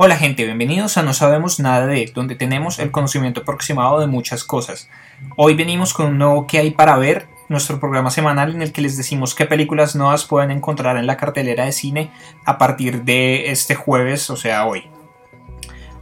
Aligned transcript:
Hola 0.00 0.16
gente, 0.16 0.44
bienvenidos 0.44 0.96
a 0.96 1.02
No 1.02 1.12
Sabemos 1.12 1.58
Nada 1.58 1.84
de, 1.88 2.12
donde 2.14 2.36
tenemos 2.36 2.78
el 2.78 2.92
conocimiento 2.92 3.40
aproximado 3.40 3.98
de 3.98 4.06
muchas 4.06 4.44
cosas. 4.44 4.88
Hoy 5.34 5.54
venimos 5.54 5.92
con 5.92 6.06
un 6.06 6.18
nuevo 6.18 6.46
que 6.46 6.58
hay 6.58 6.70
para 6.70 6.96
ver, 6.98 7.26
nuestro 7.48 7.80
programa 7.80 8.12
semanal 8.12 8.54
en 8.54 8.62
el 8.62 8.70
que 8.70 8.80
les 8.80 8.96
decimos 8.96 9.34
qué 9.34 9.44
películas 9.44 9.96
nuevas 9.96 10.24
pueden 10.24 10.52
encontrar 10.52 10.98
en 10.98 11.08
la 11.08 11.16
cartelera 11.16 11.64
de 11.64 11.72
cine 11.72 12.12
a 12.44 12.58
partir 12.58 13.02
de 13.02 13.50
este 13.50 13.74
jueves, 13.74 14.30
o 14.30 14.36
sea, 14.36 14.66
hoy. 14.66 14.88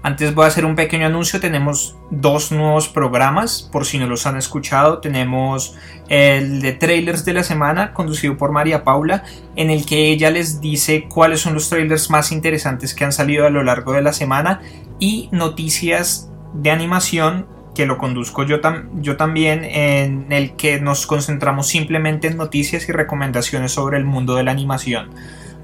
Antes 0.07 0.37
voy 0.37 0.45
a 0.45 0.47
hacer 0.47 0.65
un 0.65 0.77
pequeño 0.77 1.07
anuncio. 1.07 1.41
Tenemos 1.41 1.97
dos 2.13 2.53
nuevos 2.53 2.89
programas, 2.89 3.69
por 3.73 3.85
si 3.85 3.99
no 3.99 4.07
los 4.07 4.25
han 4.25 4.37
escuchado. 4.37 4.99
Tenemos 5.01 5.75
el 6.09 6.63
de 6.63 6.75
trailers 6.75 7.25
de 7.25 7.33
la 7.33 7.43
semana, 7.43 7.93
conducido 7.93 8.37
por 8.37 8.53
María 8.53 8.85
Paula, 8.85 9.25
en 9.57 9.69
el 9.69 9.85
que 9.85 10.13
ella 10.13 10.31
les 10.31 10.61
dice 10.61 11.09
cuáles 11.09 11.41
son 11.41 11.55
los 11.55 11.69
trailers 11.69 12.09
más 12.09 12.31
interesantes 12.31 12.95
que 12.95 13.05
han 13.05 13.11
salido 13.11 13.47
a 13.47 13.51
lo 13.51 13.65
largo 13.65 13.95
de 13.95 14.03
la 14.03 14.13
semana 14.13 14.61
y 15.01 15.29
noticias 15.33 16.31
de 16.55 16.71
animación 16.71 17.49
que 17.75 17.85
lo 17.85 17.99
conduzco 17.99 18.45
yo, 18.45 18.59
yo 19.01 19.17
también, 19.17 19.65
en 19.65 20.31
el 20.31 20.55
que 20.55 20.81
nos 20.81 21.09
concentramos 21.09 21.67
simplemente 21.67 22.29
en 22.29 22.37
noticias 22.37 22.89
y 22.89 22.93
recomendaciones 22.93 23.73
sobre 23.73 23.99
el 23.99 24.05
mundo 24.05 24.37
de 24.37 24.45
la 24.45 24.53
animación. 24.53 25.11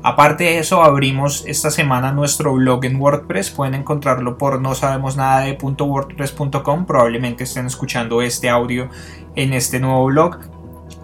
Aparte 0.05 0.45
de 0.45 0.59
eso, 0.59 0.83
abrimos 0.83 1.45
esta 1.47 1.70
semana 1.70 2.12
nuestro 2.12 2.55
blog 2.55 2.84
en 2.84 3.01
WordPress. 3.01 3.51
Pueden 3.51 3.74
encontrarlo 3.74 4.37
por 4.37 4.61
no 4.61 4.75
sabemos 4.75 5.16
nada 5.16 5.41
de 5.41 5.56
.wordpress.com. 5.61 6.87
Probablemente 6.87 7.45
estén 7.45 7.66
escuchando 7.66 8.20
este 8.20 8.48
audio 8.48 8.88
en 9.37 9.52
este 9.52 9.78
nuevo 9.78 10.06
blog. 10.06 10.38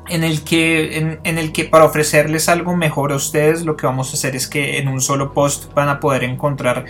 En 0.08 0.24
el, 0.24 0.42
que, 0.42 1.18
en, 1.22 1.38
el 1.38 1.52
que 1.52 1.64
para 1.64 1.84
ofrecerles 1.84 2.48
algo 2.48 2.74
mejor 2.74 3.12
a 3.12 3.16
ustedes 3.16 3.66
lo 3.66 3.76
que 3.76 3.84
vamos 3.84 4.10
a 4.10 4.14
hacer 4.14 4.34
es 4.36 4.48
que 4.48 4.78
en 4.78 4.88
un 4.88 5.02
solo 5.02 5.34
post 5.34 5.70
van 5.74 5.90
a 5.90 6.00
poder 6.00 6.24
encontrar 6.24 6.86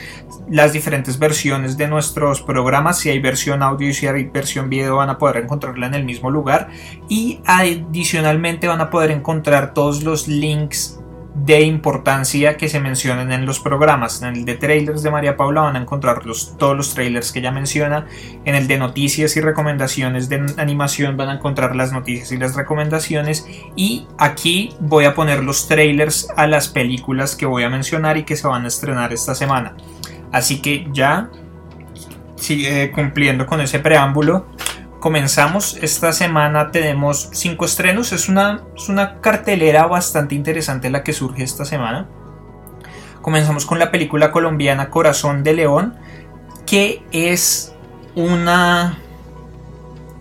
las 0.48 0.72
diferentes 0.72 1.18
versiones 1.18 1.76
de 1.76 1.88
nuestros 1.88 2.42
programas 2.42 3.00
si 3.00 3.10
hay 3.10 3.18
versión 3.18 3.64
audio 3.64 3.88
y 3.88 3.94
si 3.94 4.06
hay 4.06 4.22
versión 4.26 4.70
video 4.70 4.98
van 4.98 5.10
a 5.10 5.18
poder 5.18 5.38
encontrarla 5.38 5.88
en 5.88 5.94
el 5.94 6.04
mismo 6.04 6.30
lugar 6.30 6.68
y 7.08 7.40
adicionalmente 7.44 8.68
van 8.68 8.80
a 8.80 8.88
poder 8.88 9.10
encontrar 9.10 9.74
todos 9.74 10.04
los 10.04 10.28
links 10.28 11.00
de 11.34 11.60
importancia 11.62 12.56
que 12.56 12.68
se 12.68 12.80
mencionen 12.80 13.30
en 13.32 13.46
los 13.46 13.60
programas. 13.60 14.22
En 14.22 14.34
el 14.34 14.44
de 14.44 14.54
trailers 14.54 15.02
de 15.02 15.10
María 15.10 15.36
Paula 15.36 15.62
van 15.62 15.76
a 15.76 15.80
encontrar 15.80 16.22
todos 16.58 16.76
los 16.76 16.94
trailers 16.94 17.32
que 17.32 17.38
ella 17.40 17.52
menciona. 17.52 18.06
En 18.44 18.54
el 18.54 18.66
de 18.66 18.78
noticias 18.78 19.36
y 19.36 19.40
recomendaciones 19.40 20.28
de 20.28 20.46
animación 20.56 21.16
van 21.16 21.28
a 21.28 21.34
encontrar 21.34 21.76
las 21.76 21.92
noticias 21.92 22.32
y 22.32 22.38
las 22.38 22.56
recomendaciones. 22.56 23.46
Y 23.76 24.06
aquí 24.18 24.74
voy 24.80 25.04
a 25.04 25.14
poner 25.14 25.44
los 25.44 25.68
trailers 25.68 26.28
a 26.36 26.46
las 26.46 26.68
películas 26.68 27.36
que 27.36 27.46
voy 27.46 27.62
a 27.62 27.68
mencionar 27.68 28.16
y 28.16 28.24
que 28.24 28.36
se 28.36 28.46
van 28.46 28.64
a 28.64 28.68
estrenar 28.68 29.12
esta 29.12 29.34
semana. 29.34 29.76
Así 30.32 30.60
que 30.60 30.88
ya 30.92 31.30
sigue 32.36 32.90
cumpliendo 32.90 33.46
con 33.46 33.60
ese 33.60 33.78
preámbulo 33.78 34.46
comenzamos. 35.00 35.78
Esta 35.80 36.12
semana 36.12 36.70
tenemos 36.70 37.30
cinco 37.32 37.64
estrenos. 37.64 38.12
Es 38.12 38.28
una, 38.28 38.62
es 38.76 38.88
una 38.88 39.20
cartelera 39.20 39.86
bastante 39.86 40.34
interesante 40.34 40.90
la 40.90 41.02
que 41.02 41.12
surge 41.12 41.42
esta 41.42 41.64
semana. 41.64 42.08
Comenzamos 43.22 43.66
con 43.66 43.78
la 43.78 43.90
película 43.90 44.30
colombiana 44.30 44.90
Corazón 44.90 45.42
de 45.44 45.54
León, 45.54 45.96
que 46.66 47.02
es 47.12 47.74
una 48.14 48.98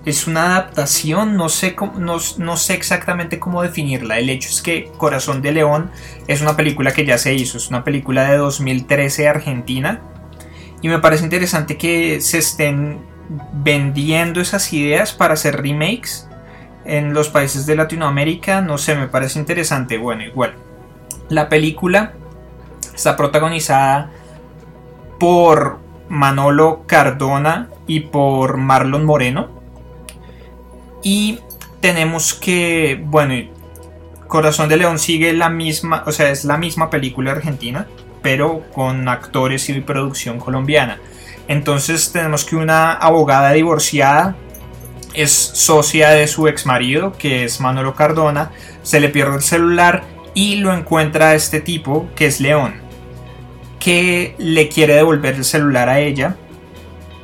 es 0.05 0.25
una 0.25 0.55
adaptación, 0.55 1.35
no 1.35 1.49
sé, 1.49 1.75
no, 1.97 2.17
no, 2.37 2.57
sé 2.57 2.73
exactamente 2.75 3.39
cómo 3.39 3.61
definirla. 3.61 4.17
El 4.17 4.29
hecho 4.29 4.47
es 4.47 4.61
que 4.61 4.89
Corazón 4.97 5.41
de 5.41 5.51
León 5.51 5.91
es 6.27 6.41
una 6.41 6.55
película 6.55 6.93
que 6.93 7.05
ya 7.05 7.17
se 7.17 7.33
hizo, 7.33 7.57
es 7.57 7.67
una 7.67 7.83
película 7.83 8.23
de 8.31 8.37
2013 8.37 9.27
Argentina. 9.27 9.99
Y 10.81 10.87
me 10.87 10.99
parece 10.99 11.25
interesante 11.25 11.75
que 11.75 12.21
se 12.21 12.37
estén 12.37 12.99
vendiendo 13.53 14.41
esas 14.41 14.71
ideas 14.73 15.13
para 15.13 15.33
hacer 15.33 15.61
remakes 15.61 16.27
en 16.85 17.13
los 17.13 17.29
países 17.29 17.65
de 17.65 17.75
Latinoamérica, 17.75 18.61
no 18.61 18.77
sé, 18.77 18.95
me 18.95 19.07
parece 19.07 19.39
interesante. 19.39 19.97
Bueno, 19.97 20.23
igual. 20.23 20.53
La 21.29 21.49
película 21.49 22.13
está 22.95 23.17
protagonizada 23.17 24.11
por 25.19 25.79
Manolo 26.09 26.83
Cardona 26.87 27.69
y 27.85 28.01
por 28.01 28.57
Marlon 28.57 29.05
Moreno. 29.05 29.49
Y 31.03 31.39
tenemos 31.81 32.33
que, 32.33 33.01
bueno, 33.03 33.33
Corazón 34.27 34.69
de 34.69 34.77
León 34.77 34.99
sigue 34.99 35.33
la 35.33 35.49
misma, 35.49 36.03
o 36.05 36.11
sea, 36.11 36.29
es 36.29 36.45
la 36.45 36.57
misma 36.57 36.89
película 36.89 37.31
argentina, 37.31 37.87
pero 38.21 38.63
con 38.73 39.07
actores 39.07 39.69
y 39.69 39.79
producción 39.81 40.39
colombiana. 40.39 40.99
Entonces 41.47 42.11
tenemos 42.11 42.43
que 42.43 42.55
una 42.55 42.93
abogada 42.93 43.51
divorciada 43.53 44.35
es 45.13 45.31
socia 45.31 46.11
de 46.11 46.27
su 46.27 46.47
ex 46.47 46.65
marido, 46.65 47.13
que 47.17 47.43
es 47.43 47.59
Manolo 47.59 47.95
Cardona, 47.95 48.51
se 48.83 48.99
le 48.99 49.09
pierde 49.09 49.37
el 49.37 49.41
celular 49.41 50.03
y 50.33 50.57
lo 50.57 50.73
encuentra 50.73 51.33
este 51.33 51.59
tipo, 51.59 52.07
que 52.15 52.27
es 52.27 52.39
León, 52.39 52.75
que 53.79 54.35
le 54.37 54.69
quiere 54.69 54.95
devolver 54.95 55.35
el 55.35 55.43
celular 55.43 55.89
a 55.89 55.99
ella. 55.99 56.35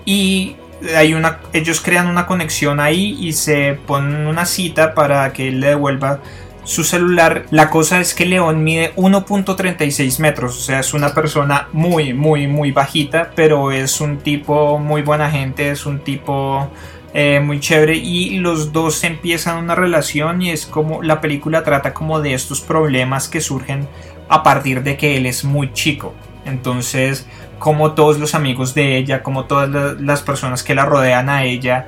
Y 0.05 0.55
hay 0.95 1.13
una, 1.13 1.39
ellos 1.53 1.81
crean 1.81 2.07
una 2.07 2.25
conexión 2.25 2.79
ahí 2.79 3.15
y 3.19 3.33
se 3.33 3.77
ponen 3.85 4.25
una 4.27 4.45
cita 4.45 4.95
para 4.95 5.31
que 5.31 5.49
él 5.49 5.59
le 5.59 5.67
devuelva 5.67 6.19
su 6.63 6.83
celular. 6.83 7.45
La 7.51 7.69
cosa 7.69 7.99
es 7.99 8.13
que 8.13 8.25
León 8.25 8.63
mide 8.63 8.93
1.36 8.95 10.19
metros, 10.19 10.57
o 10.57 10.61
sea, 10.61 10.79
es 10.79 10.93
una 10.93 11.13
persona 11.13 11.67
muy, 11.73 12.13
muy, 12.13 12.47
muy 12.47 12.71
bajita, 12.71 13.31
pero 13.35 13.71
es 13.71 14.01
un 14.01 14.17
tipo 14.17 14.79
muy 14.79 15.01
buena 15.01 15.29
gente, 15.29 15.71
es 15.71 15.85
un 15.85 15.99
tipo 15.99 16.69
eh, 17.13 17.39
muy 17.39 17.59
chévere 17.59 17.95
y 17.95 18.37
los 18.39 18.71
dos 18.71 19.03
empiezan 19.03 19.63
una 19.63 19.75
relación 19.75 20.41
y 20.41 20.51
es 20.51 20.65
como 20.65 21.03
la 21.03 21.21
película 21.21 21.63
trata 21.63 21.93
como 21.93 22.21
de 22.21 22.33
estos 22.33 22.61
problemas 22.61 23.27
que 23.27 23.41
surgen 23.41 23.87
a 24.29 24.41
partir 24.41 24.83
de 24.83 24.97
que 24.97 25.17
él 25.17 25.25
es 25.25 25.43
muy 25.43 25.73
chico. 25.73 26.13
Entonces, 26.45 27.27
como 27.59 27.93
todos 27.93 28.19
los 28.19 28.35
amigos 28.35 28.73
de 28.73 28.97
ella, 28.97 29.23
como 29.23 29.45
todas 29.45 29.99
las 29.99 30.21
personas 30.21 30.63
que 30.63 30.75
la 30.75 30.85
rodean 30.85 31.29
a 31.29 31.45
ella, 31.45 31.87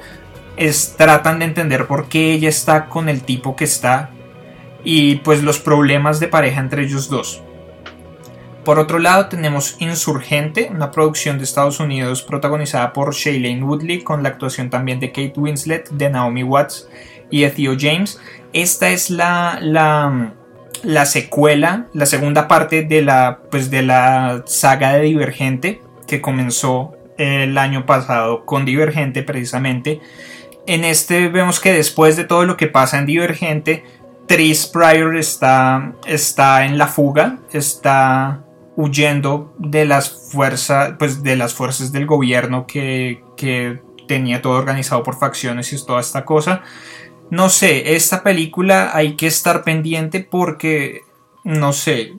es, 0.57 0.95
tratan 0.97 1.39
de 1.39 1.45
entender 1.45 1.87
por 1.87 2.07
qué 2.07 2.31
ella 2.33 2.49
está 2.49 2.85
con 2.85 3.09
el 3.09 3.23
tipo 3.23 3.55
que 3.55 3.65
está 3.65 4.11
y 4.85 5.15
pues 5.17 5.43
los 5.43 5.59
problemas 5.59 6.21
de 6.21 6.29
pareja 6.29 6.61
entre 6.61 6.83
ellos 6.83 7.09
dos. 7.09 7.41
Por 8.63 8.79
otro 8.79 8.97
lado 8.97 9.27
tenemos 9.27 9.75
Insurgente, 9.79 10.69
una 10.71 10.91
producción 10.91 11.37
de 11.37 11.43
Estados 11.43 11.79
Unidos 11.79 12.23
protagonizada 12.23 12.93
por 12.93 13.13
Shailene 13.13 13.63
Woodley 13.63 14.01
con 14.01 14.23
la 14.23 14.29
actuación 14.29 14.69
también 14.69 14.99
de 14.99 15.09
Kate 15.09 15.33
Winslet, 15.35 15.89
de 15.89 16.09
Naomi 16.09 16.43
Watts 16.43 16.87
y 17.29 17.41
de 17.41 17.49
Theo 17.51 17.75
James. 17.77 18.19
Esta 18.53 18.89
es 18.89 19.09
la, 19.09 19.59
la, 19.61 20.33
la 20.83 21.05
secuela, 21.05 21.87
la 21.93 22.05
segunda 22.05 22.47
parte 22.47 22.83
de 22.83 23.01
la, 23.01 23.41
pues 23.51 23.69
de 23.69 23.83
la 23.83 24.43
saga 24.47 24.93
de 24.93 25.01
Divergente 25.01 25.81
que 26.07 26.21
comenzó 26.21 26.93
el 27.17 27.57
año 27.57 27.85
pasado 27.85 28.45
con 28.45 28.65
Divergente 28.65 29.21
precisamente. 29.21 30.01
En 30.67 30.83
este 30.83 31.29
vemos 31.29 31.59
que 31.59 31.71
después 31.71 32.17
de 32.17 32.23
todo 32.23 32.45
lo 32.45 32.57
que 32.57 32.67
pasa 32.67 32.97
en 32.97 33.05
Divergente, 33.05 33.83
Tris 34.27 34.65
Pryor 34.67 35.17
está, 35.17 35.93
está 36.05 36.65
en 36.65 36.77
la 36.77 36.87
fuga, 36.87 37.39
está 37.51 38.43
huyendo 38.75 39.53
de 39.57 39.85
las 39.85 40.29
fuerzas, 40.31 40.95
pues 40.97 41.23
de 41.23 41.35
las 41.35 41.53
fuerzas 41.53 41.91
del 41.91 42.05
gobierno 42.05 42.65
que, 42.65 43.23
que 43.37 43.81
tenía 44.07 44.41
todo 44.41 44.53
organizado 44.53 45.03
por 45.03 45.17
facciones 45.17 45.71
y 45.73 45.85
toda 45.85 46.01
esta 46.01 46.25
cosa. 46.25 46.63
No 47.29 47.49
sé, 47.49 47.95
esta 47.95 48.23
película 48.23 48.91
hay 48.93 49.15
que 49.15 49.27
estar 49.27 49.63
pendiente 49.63 50.19
porque, 50.19 51.01
no 51.43 51.73
sé, 51.73 52.13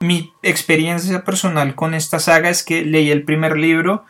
mi 0.00 0.32
experiencia 0.42 1.24
personal 1.24 1.74
con 1.74 1.94
esta 1.94 2.18
saga 2.18 2.50
es 2.50 2.62
que 2.62 2.84
leí 2.84 3.10
el 3.10 3.24
primer 3.24 3.56
libro, 3.56 4.04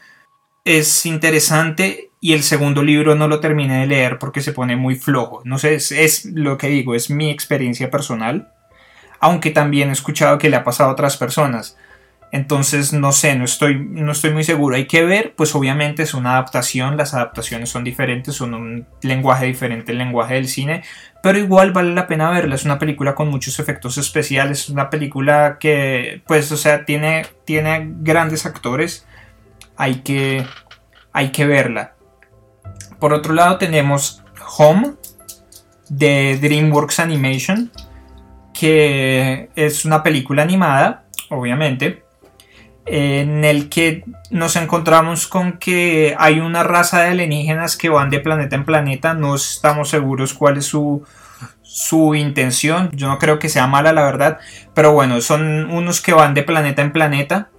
es 0.64 1.06
interesante 1.06 2.05
y 2.20 2.32
el 2.32 2.42
segundo 2.42 2.82
libro 2.82 3.14
no 3.14 3.28
lo 3.28 3.40
terminé 3.40 3.80
de 3.80 3.86
leer 3.86 4.18
porque 4.18 4.40
se 4.40 4.52
pone 4.52 4.76
muy 4.76 4.96
flojo. 4.96 5.42
No 5.44 5.58
sé, 5.58 5.74
es, 5.74 6.24
lo 6.24 6.56
que 6.56 6.68
digo, 6.68 6.94
es 6.94 7.10
mi 7.10 7.30
experiencia 7.30 7.90
personal, 7.90 8.52
aunque 9.20 9.50
también 9.50 9.90
he 9.90 9.92
escuchado 9.92 10.38
que 10.38 10.50
le 10.50 10.56
ha 10.56 10.64
pasado 10.64 10.90
a 10.90 10.92
otras 10.92 11.16
personas. 11.16 11.76
Entonces, 12.32 12.92
no 12.92 13.12
sé, 13.12 13.36
no 13.36 13.44
estoy, 13.44 13.78
no 13.78 14.12
estoy 14.12 14.32
muy 14.32 14.44
seguro. 14.44 14.76
Hay 14.76 14.86
que 14.86 15.04
ver, 15.04 15.34
pues 15.36 15.54
obviamente 15.54 16.02
es 16.02 16.14
una 16.14 16.32
adaptación, 16.32 16.96
las 16.96 17.14
adaptaciones 17.14 17.70
son 17.70 17.84
diferentes, 17.84 18.34
son 18.34 18.54
un 18.54 18.86
lenguaje 19.02 19.46
diferente 19.46 19.92
el 19.92 19.98
lenguaje 19.98 20.34
del 20.34 20.48
cine, 20.48 20.82
pero 21.22 21.38
igual 21.38 21.72
vale 21.72 21.94
la 21.94 22.06
pena 22.06 22.30
verla. 22.30 22.56
Es 22.56 22.64
una 22.64 22.78
película 22.78 23.14
con 23.14 23.28
muchos 23.28 23.58
efectos 23.60 23.96
especiales, 23.98 24.64
es 24.64 24.68
una 24.70 24.90
película 24.90 25.58
que, 25.60 26.22
pues, 26.26 26.50
o 26.50 26.56
sea, 26.56 26.84
tiene, 26.84 27.26
tiene 27.44 27.92
grandes 28.00 28.44
actores. 28.44 29.06
Hay 29.76 29.96
que, 29.96 30.44
hay 31.12 31.30
que 31.30 31.46
verla. 31.46 31.95
Por 32.98 33.12
otro 33.12 33.34
lado 33.34 33.58
tenemos 33.58 34.22
Home 34.58 34.94
de 35.88 36.38
DreamWorks 36.40 37.00
Animation, 37.00 37.70
que 38.54 39.50
es 39.54 39.84
una 39.84 40.02
película 40.02 40.42
animada, 40.42 41.04
obviamente, 41.30 42.04
en 42.86 43.44
el 43.44 43.68
que 43.68 44.04
nos 44.30 44.56
encontramos 44.56 45.26
con 45.26 45.58
que 45.58 46.14
hay 46.18 46.40
una 46.40 46.62
raza 46.62 47.02
de 47.02 47.10
alienígenas 47.10 47.76
que 47.76 47.88
van 47.88 48.10
de 48.10 48.20
planeta 48.20 48.56
en 48.56 48.64
planeta, 48.64 49.14
no 49.14 49.34
estamos 49.34 49.90
seguros 49.90 50.34
cuál 50.34 50.58
es 50.58 50.66
su, 50.66 51.04
su 51.62 52.14
intención, 52.14 52.90
yo 52.92 53.08
no 53.08 53.18
creo 53.18 53.38
que 53.38 53.48
sea 53.48 53.66
mala 53.66 53.92
la 53.92 54.04
verdad, 54.04 54.38
pero 54.72 54.92
bueno, 54.92 55.20
son 55.20 55.70
unos 55.70 56.00
que 56.00 56.12
van 56.12 56.34
de 56.34 56.44
planeta 56.44 56.82
en 56.82 56.92
planeta 56.92 57.50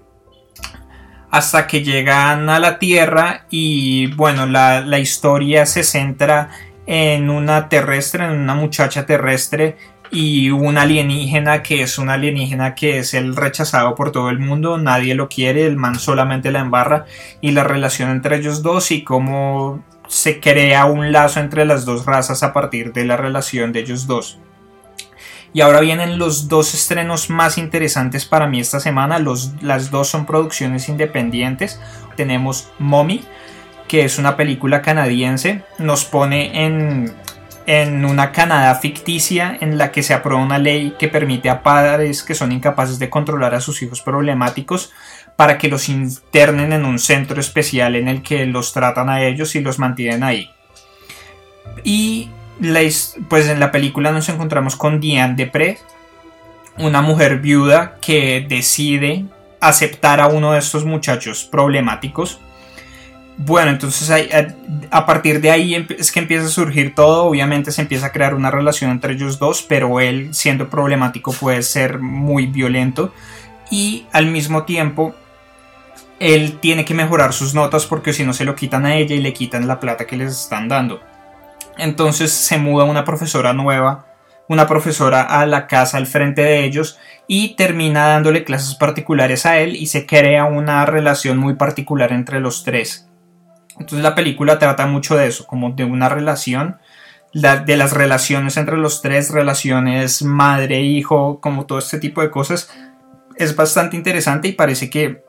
hasta 1.29 1.68
que 1.68 1.83
llegan 1.83 2.50
a 2.50 2.59
la 2.59 2.79
Tierra 2.79 3.45
y 3.50 4.07
bueno, 4.15 4.45
la, 4.45 4.81
la 4.81 5.00
historia 5.00 5.65
se 5.65 5.83
centra 5.83 6.50
en 6.85 7.29
una 7.29 7.69
terrestre, 7.69 8.25
en 8.25 8.31
una 8.31 8.56
muchacha 8.56 9.06
terrestre 9.06 9.77
y 10.12 10.51
un 10.51 10.77
alienígena 10.77 11.63
que 11.63 11.81
es 11.81 11.97
un 11.97 12.09
alienígena 12.09 12.75
que 12.75 13.00
es 13.00 13.13
el 13.13 13.35
rechazado 13.35 13.95
por 13.95 14.12
todo 14.12 14.29
el 14.29 14.39
mundo, 14.39 14.77
nadie 14.77 15.15
lo 15.15 15.27
quiere, 15.27 15.65
el 15.65 15.75
man 15.75 16.00
solamente 16.00 16.51
la 16.51 16.59
embarra 16.59 17.06
y 17.41 17.51
la 17.51 17.63
relación 17.63 18.09
entre 18.09 18.38
ellos 18.38 18.62
dos 18.62 18.91
y 18.91 19.03
cómo 19.03 19.83
se 20.07 20.39
crea 20.39 20.85
un 20.85 21.12
lazo 21.12 21.41
entre 21.41 21.65
las 21.65 21.85
dos 21.85 22.06
razas 22.06 22.44
a 22.44 22.53
partir 22.53 22.94
de 22.94 23.06
la 23.06 23.18
relación 23.18 23.74
de 23.74 23.81
ellos 23.81 24.07
dos. 24.07 24.39
Y 25.53 25.61
ahora 25.61 25.79
vienen 25.79 26.19
los 26.19 26.47
dos 26.47 26.73
estrenos 26.73 27.29
más 27.29 27.57
interesantes 27.57 28.25
para 28.25 28.47
mí 28.47 28.59
esta 28.59 28.79
semana. 28.79 29.19
Los, 29.19 29.51
las 29.61 29.91
dos 29.91 30.09
son 30.09 30.25
producciones 30.25 30.89
independientes. 30.89 31.79
Tenemos 32.15 32.69
Mommy, 32.79 33.23
que 33.88 34.05
es 34.05 34.19
una 34.19 34.35
película 34.35 34.81
canadiense. 34.81 35.63
Nos 35.79 36.05
pone 36.05 36.65
en, 36.65 37.15
en 37.65 38.05
una 38.05 38.31
Canadá 38.31 38.75
ficticia 38.75 39.57
en 39.59 39.77
la 39.77 39.91
que 39.91 40.03
se 40.03 40.13
aprueba 40.13 40.41
una 40.41 40.57
ley 40.57 40.95
que 40.97 41.07
permite 41.07 41.50
a 41.50 41.63
padres 41.63 42.23
que 42.23 42.35
son 42.35 42.51
incapaces 42.51 43.00
de 43.00 43.09
controlar 43.09 43.55
a 43.55 43.61
sus 43.61 43.81
hijos 43.81 44.01
problemáticos 44.01 44.91
para 45.35 45.57
que 45.57 45.67
los 45.67 45.89
internen 45.89 46.73
en 46.73 46.85
un 46.85 46.97
centro 46.97 47.39
especial 47.39 47.95
en 47.95 48.07
el 48.07 48.23
que 48.23 48.45
los 48.45 48.73
tratan 48.73 49.09
a 49.09 49.23
ellos 49.23 49.55
y 49.55 49.61
los 49.61 49.79
mantienen 49.79 50.23
ahí. 50.23 50.50
Y 51.83 52.29
pues 53.30 53.48
en 53.48 53.59
la 53.59 53.71
película 53.71 54.12
nos 54.12 54.30
encontramos 54.30 54.75
con 54.75 55.00
Diane 55.00 55.36
Depre, 55.36 55.80
una 56.77 57.01
mujer 57.01 57.39
viuda 57.39 57.98
que 58.01 58.45
decide 58.48 59.25
aceptar 59.59 60.19
a 60.19 60.27
uno 60.27 60.54
de 60.54 60.59
estos 60.59 60.86
muchachos 60.86 61.45
problemáticos. 61.45 62.39
Bueno, 63.39 63.69
entonces 63.69 64.12
a, 64.89 65.06
partir 65.06 65.42
de 65.42 65.51
ahí 65.51 65.86
es 65.98 66.12
que 66.12 66.19
empieza 66.19 66.48
a 66.48 66.50
surgir 66.50 66.95
todo, 66.95 67.25
obviamente 67.25 67.71
se 67.71 67.81
empieza 67.81 68.07
a 68.07 68.12
crear 68.12 68.33
una 68.33 68.50
relación 68.50 68.89
entre 68.89 69.13
ellos 69.13 69.38
dos, 69.38 69.62
pero 69.62 70.00
él 70.00 70.33
siendo 70.33 70.69
problemático 70.69 71.31
puede 71.31 71.62
ser 71.62 72.00
muy 72.00 72.48
violento. 72.48 73.13
Y 73.69 74.06
al 74.12 74.27
mismo 74.27 74.63
tiempo 74.63 75.13
él 76.19 76.57
tiene 76.60 76.83
que 76.83 76.95
mejorar 76.95 77.33
sus 77.33 77.53
notas 77.53 77.86
porque 77.86 78.13
si 78.13 78.24
no 78.24 78.33
se 78.33 78.45
lo 78.45 78.56
quitan 78.56 78.86
a 78.86 78.95
ella 78.95 79.15
y 79.15 79.21
le 79.21 79.33
quitan 79.33 79.68
la 79.68 79.80
plata 79.80 80.07
que 80.07 80.18
les 80.18 80.31
están 80.31 80.68
dando. 80.68 81.00
Entonces 81.77 82.31
se 82.31 82.57
muda 82.57 82.85
una 82.85 83.03
profesora 83.06 83.53
nueva, 83.53 84.07
una 84.50 84.68
profesora 84.68 85.21
a 85.21 85.45
la 85.45 85.68
casa 85.68 85.97
al 85.97 86.07
frente 86.07 86.41
de 86.41 86.63
ellos 86.63 86.97
y 87.27 87.56
termina 87.56 88.07
dándole 88.07 88.44
clases 88.44 88.75
particulares 88.75 89.45
a 89.45 89.59
él 89.59 89.75
y 89.75 89.88
se 89.88 90.06
crea 90.06 90.45
una 90.45 90.85
relación 90.85 91.38
muy 91.38 91.56
particular 91.56 92.12
entre 92.13 92.39
los 92.39 92.63
tres. 92.63 93.09
Entonces 93.74 94.01
la 94.01 94.15
película 94.15 94.57
trata 94.57 94.88
mucho 94.88 95.15
de 95.15 95.27
eso, 95.27 95.45
como 95.45 95.71
de 95.71 95.83
una 95.83 96.09
relación, 96.09 96.77
de 97.33 97.77
las 97.77 97.94
relaciones 97.94 98.57
entre 98.57 98.77
los 98.77 99.01
tres, 99.01 99.29
relaciones 99.29 100.24
madre-hijo, 100.24 101.39
como 101.39 101.65
todo 101.65 101.77
este 101.77 102.00
tipo 102.00 102.21
de 102.21 102.31
cosas. 102.31 102.71
Es 103.35 103.56
bastante 103.56 103.95
interesante 103.95 104.47
y 104.47 104.53
parece 104.53 104.89
que 104.89 105.24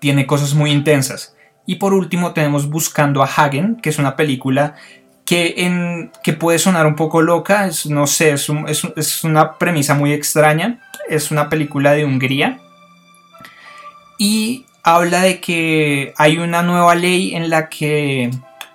tiene 0.00 0.26
cosas 0.26 0.54
muy 0.54 0.72
intensas. 0.72 1.36
Y 1.66 1.76
por 1.76 1.92
último 1.92 2.32
tenemos 2.32 2.68
Buscando 2.68 3.22
a 3.22 3.26
Hagen, 3.26 3.76
que 3.76 3.90
es 3.90 3.98
una 3.98 4.16
película 4.16 4.74
que, 5.28 5.56
en, 5.58 6.10
que 6.22 6.32
puede 6.32 6.58
sonar 6.58 6.86
un 6.86 6.96
poco 6.96 7.20
loca, 7.20 7.66
es, 7.66 7.84
no 7.84 8.06
sé, 8.06 8.32
es, 8.32 8.48
una 9.24 9.58
premisa 9.58 9.92
muy 9.92 10.14
extraña. 10.14 10.80
Es 11.06 11.30
una 11.30 11.50
película 11.50 11.92
de 11.92 12.06
Hungría. 12.06 12.60
Y 14.16 14.64
habla 14.82 15.20
de 15.20 15.38
que 15.38 16.14
hay 16.16 16.38
una 16.38 16.62
nueva 16.62 16.94
ley 16.94 17.34
en 17.34 17.50
la 17.50 17.68
que 17.68 18.30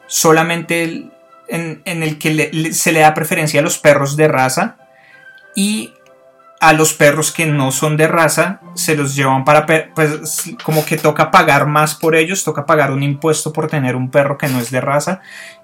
solamente 0.05 1.09
en, 1.47 1.81
el 1.85 2.19
que 2.19 2.71
se 2.71 2.91
le 2.91 3.00
da 3.00 3.15
preferencia 3.15 3.59
a 3.59 3.63
los 3.63 3.79
perros 3.79 4.15
de 4.15 4.27
raza 4.27 4.77
y 5.55 5.91
a 6.59 6.73
los 6.73 6.94
perros 6.94 7.31
que 7.31 7.47
no 7.47 7.71
son 7.71 7.97
de 7.97 8.07
raza 8.07 8.61
se 8.75 8.95
los 8.95 9.15
llevan 9.15 9.44
para 9.44 9.65
pues 9.65 10.53
como 10.63 10.85
que 10.85 10.97
toca 10.97 11.29
pagar 11.29 11.67
más 11.67 11.94
por 11.94 12.15
ellos 12.15 12.45
toca 12.45 12.65
pagar 12.65 12.91
un 12.91 13.03
impuesto 13.03 13.51
por 13.51 13.67
tener 13.67 13.97
un 13.97 14.09
perro 14.09 14.38
que 14.38 14.47
no 14.47 14.59
es 14.59 14.71
de 14.71 14.79
raza 14.79 15.19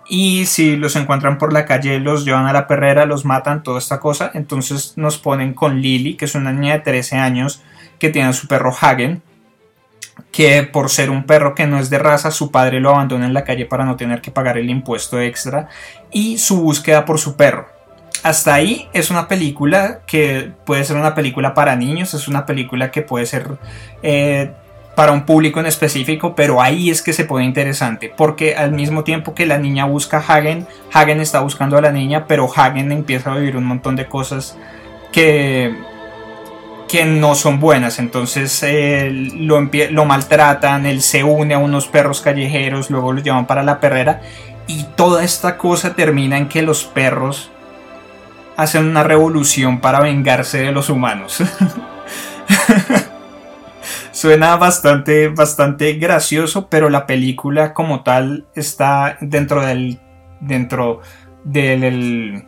y 0.10 0.48
si 0.48 0.76
los 0.76 0.96
encuentran 0.96 1.38
por 1.38 1.54
la 1.54 1.66
calle 1.66 2.00
los 2.00 2.26
llevan 2.26 2.48
a 2.48 2.54
la 2.54 2.68
perrera 2.68 3.06
los 3.06 3.26
matan 3.26 3.64
toda 3.64 3.78
esta 3.78 4.00
cosa 4.00 4.32
entonces 4.34 4.94
nos 4.98 5.18
ponen 5.18 5.54
con 5.54 5.82
Lily 5.82 6.16
que 6.16 6.26
es 6.26 6.36
una 6.36 6.52
niña 6.52 6.74
de 6.74 6.80
13 6.80 7.18
años 7.18 7.62
que 8.00 8.10
tiene 8.10 8.30
a 8.30 8.34
su 8.34 8.48
perro 8.48 8.76
Hagen 8.82 9.22
que 10.32 10.64
por 10.64 10.90
ser 10.90 11.10
un 11.10 11.24
perro 11.26 11.56
que 11.56 11.66
no 11.66 11.80
es 11.80 11.90
de 11.90 11.98
raza, 11.98 12.32
su 12.32 12.52
padre 12.52 12.80
lo 12.80 12.92
abandona 12.92 13.26
en 13.26 13.34
la 13.34 13.44
calle 13.44 13.66
para 13.66 13.86
no 13.86 13.96
tener 13.96 14.22
que 14.22 14.32
pagar 14.32 14.58
el 14.58 14.70
impuesto 14.70 15.20
extra 15.20 15.70
y 16.12 16.38
su 16.38 16.62
búsqueda 16.62 17.06
por 17.06 17.20
su 17.20 17.36
perro. 17.36 17.68
Hasta 18.22 18.54
ahí 18.54 18.90
es 18.94 19.12
una 19.12 19.28
película 19.28 20.02
que 20.06 20.52
puede 20.66 20.84
ser 20.84 20.98
una 20.98 21.16
película 21.16 21.54
para 21.54 21.76
niños, 21.76 22.14
es 22.14 22.28
una 22.28 22.46
película 22.46 22.92
que 22.92 23.02
puede 23.02 23.26
ser 23.26 23.58
eh, 24.04 24.52
para 25.00 25.14
un 25.14 25.22
público 25.22 25.62
en 25.62 25.66
específico, 25.66 26.36
pero 26.36 26.62
ahí 26.62 26.90
es 26.90 27.02
que 27.02 27.14
se 27.14 27.24
pone 27.24 27.46
interesante, 27.46 28.14
porque 28.14 28.58
al 28.58 28.74
mismo 28.74 29.06
tiempo 29.06 29.34
que 29.34 29.46
la 29.46 29.58
niña 29.58 29.86
busca 29.86 30.18
a 30.18 30.20
Hagen, 30.20 30.68
Hagen 30.92 31.22
está 31.22 31.40
buscando 31.40 31.78
a 31.78 31.82
la 31.82 31.94
niña, 31.94 32.26
pero 32.28 32.50
Hagen 32.54 32.92
empieza 32.92 33.32
a 33.32 33.38
vivir 33.38 33.56
un 33.56 33.64
montón 33.64 33.96
de 33.96 34.08
cosas 34.08 34.58
que 35.14 35.74
que 36.90 37.06
no 37.06 37.34
son 37.36 37.62
buenas. 37.62 37.98
Entonces 37.98 38.62
eh, 38.64 39.10
lo, 39.10 39.70
lo, 39.90 40.04
maltratan, 40.04 40.86
él 40.86 41.02
se 41.02 41.24
une 41.24 41.54
a 41.54 41.60
unos 41.60 41.88
perros 41.88 42.20
callejeros, 42.20 42.90
luego 42.90 43.14
los 43.14 43.24
llevan 43.24 43.48
para 43.48 43.64
la 43.64 43.80
perrera. 43.80 44.20
Y 44.68 44.84
toda 44.98 45.24
esta 45.24 45.58
cosa 45.58 45.96
termina 45.96 46.38
en 46.38 46.50
que 46.50 46.62
los 46.62 46.84
perros 46.84 47.52
hacen 48.58 48.86
una 48.86 49.04
revolución 49.04 49.80
para 49.80 50.02
vengarse 50.02 50.58
de 50.58 50.74
los 50.74 50.90
humanos. 50.90 51.42
Suena 54.20 54.58
bastante, 54.58 55.30
bastante 55.30 55.94
gracioso, 55.94 56.68
pero 56.68 56.90
la 56.90 57.08
película 57.08 57.74
como 57.74 58.04
tal 58.04 58.48
está 58.54 59.18
dentro 59.22 59.66
del, 59.66 59.98
dentro 60.42 61.00
del 61.46 62.44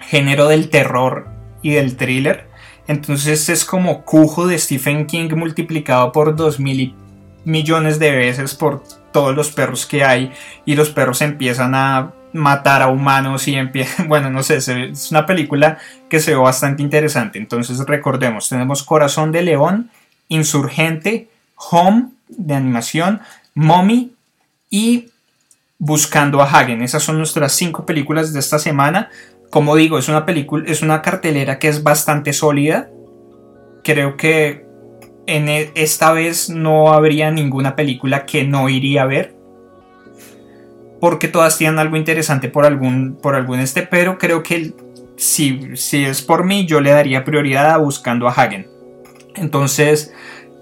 género 0.00 0.48
del 0.48 0.70
terror 0.70 1.28
y 1.62 1.70
del 1.70 1.96
thriller 1.96 2.48
entonces 2.88 3.48
es 3.50 3.64
como 3.64 4.02
Cujo 4.02 4.48
de 4.48 4.58
Stephen 4.58 5.06
King 5.06 5.28
multiplicado 5.36 6.10
por 6.10 6.34
dos 6.34 6.58
mil 6.58 6.94
millones 7.44 7.98
de 8.00 8.10
veces 8.10 8.56
por 8.56 8.82
todos 9.12 9.36
los 9.36 9.52
perros 9.52 9.86
que 9.86 10.02
hay 10.02 10.32
y 10.64 10.74
los 10.74 10.90
perros 10.90 11.22
empiezan 11.22 11.74
a 11.74 12.12
matar 12.32 12.82
a 12.82 12.88
humanos 12.88 13.46
y 13.46 13.54
empiezan, 13.54 14.08
bueno, 14.08 14.30
no 14.30 14.42
sé, 14.42 14.56
es 14.56 15.10
una 15.12 15.26
película 15.26 15.78
que 16.08 16.18
se 16.18 16.32
ve 16.32 16.38
bastante 16.38 16.82
interesante. 16.82 17.38
Entonces 17.38 17.78
recordemos, 17.86 18.48
tenemos 18.48 18.82
Corazón 18.82 19.32
de 19.32 19.42
León, 19.42 19.90
Insurgente, 20.28 21.28
Home 21.56 22.10
de 22.28 22.54
animación, 22.54 23.20
Mommy 23.54 24.12
y 24.70 25.08
Buscando 25.78 26.42
a 26.42 26.44
Hagen. 26.44 26.82
Esas 26.82 27.02
son 27.02 27.18
nuestras 27.18 27.52
cinco 27.52 27.86
películas 27.86 28.32
de 28.32 28.40
esta 28.40 28.58
semana 28.58 29.10
como 29.50 29.76
digo, 29.76 29.98
es 29.98 30.08
una 30.08 30.26
película, 30.26 30.64
es 30.66 30.82
una 30.82 31.02
cartelera 31.02 31.58
que 31.58 31.68
es 31.68 31.82
bastante 31.82 32.32
sólida. 32.32 32.90
Creo 33.82 34.16
que 34.16 34.66
en 35.26 35.48
e, 35.48 35.72
esta 35.74 36.12
vez 36.12 36.50
no 36.50 36.92
habría 36.92 37.30
ninguna 37.30 37.74
película 37.74 38.26
que 38.26 38.44
no 38.44 38.68
iría 38.68 39.02
a 39.02 39.06
ver. 39.06 39.34
Porque 41.00 41.28
todas 41.28 41.56
tienen 41.56 41.78
algo 41.78 41.96
interesante 41.96 42.48
por 42.48 42.66
algún, 42.66 43.16
por 43.22 43.36
algún 43.36 43.60
este, 43.60 43.82
pero 43.82 44.18
creo 44.18 44.42
que 44.42 44.74
si, 45.16 45.76
si 45.76 46.04
es 46.04 46.22
por 46.22 46.44
mí, 46.44 46.66
yo 46.66 46.80
le 46.80 46.90
daría 46.90 47.24
prioridad 47.24 47.70
a 47.70 47.78
buscando 47.78 48.28
a 48.28 48.32
Hagen. 48.32 48.66
Entonces, 49.40 50.12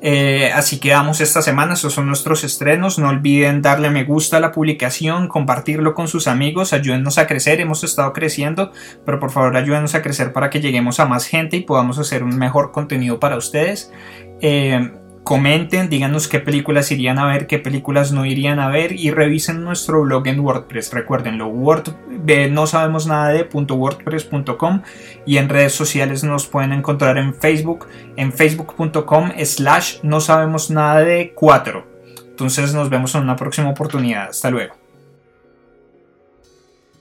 eh, 0.02 0.52
así 0.54 0.78
quedamos 0.78 1.20
esta 1.20 1.40
semana, 1.40 1.74
estos 1.74 1.94
son 1.94 2.06
nuestros 2.06 2.44
estrenos. 2.44 2.98
No 2.98 3.08
olviden 3.08 3.62
darle 3.62 3.90
me 3.90 4.04
gusta 4.04 4.36
a 4.36 4.40
la 4.40 4.52
publicación, 4.52 5.28
compartirlo 5.28 5.94
con 5.94 6.08
sus 6.08 6.28
amigos, 6.28 6.72
ayúdennos 6.72 7.18
a 7.18 7.26
crecer. 7.26 7.60
Hemos 7.60 7.82
estado 7.82 8.12
creciendo, 8.12 8.72
pero 9.04 9.18
por 9.18 9.30
favor 9.30 9.56
ayúdenos 9.56 9.94
a 9.94 10.02
crecer 10.02 10.32
para 10.32 10.50
que 10.50 10.60
lleguemos 10.60 11.00
a 11.00 11.06
más 11.06 11.26
gente 11.26 11.56
y 11.56 11.62
podamos 11.62 11.98
hacer 11.98 12.22
un 12.22 12.36
mejor 12.36 12.72
contenido 12.72 13.18
para 13.18 13.36
ustedes. 13.36 13.92
Eh, 14.40 14.92
comenten, 15.26 15.88
díganos 15.88 16.28
qué 16.28 16.38
películas 16.38 16.92
irían 16.92 17.18
a 17.18 17.26
ver, 17.26 17.48
qué 17.48 17.58
películas 17.58 18.12
no 18.12 18.24
irían 18.24 18.60
a 18.60 18.68
ver 18.68 18.92
y 18.92 19.10
revisen 19.10 19.64
nuestro 19.64 20.02
blog 20.02 20.28
en 20.28 20.38
WordPress. 20.38 20.92
Recuerdenlo, 20.92 21.48
Word, 21.48 21.96
no 22.52 22.68
sabemos 22.68 23.08
nada 23.08 23.30
de 23.30 23.42
.wordpress.com 23.52 24.82
y 25.26 25.38
en 25.38 25.48
redes 25.48 25.72
sociales 25.72 26.22
nos 26.22 26.46
pueden 26.46 26.72
encontrar 26.72 27.18
en 27.18 27.34
Facebook, 27.34 27.88
en 28.14 28.32
facebook.com 28.32 29.32
slash 29.44 29.96
no 30.04 30.20
sabemos 30.20 30.70
nada 30.70 31.00
de 31.00 31.32
4. 31.34 31.84
Entonces 32.30 32.72
nos 32.72 32.88
vemos 32.88 33.12
en 33.16 33.22
una 33.22 33.34
próxima 33.34 33.70
oportunidad. 33.70 34.28
Hasta 34.28 34.48
luego. 34.52 34.85